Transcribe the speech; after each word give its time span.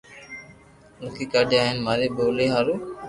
لکي 1.03 1.25
ڪاڌيا 1.33 1.59
ھي 1.63 1.67
ھين 1.67 1.77
ماري 1.85 2.07
ڀولي 2.17 2.47
ھارو 2.53 2.75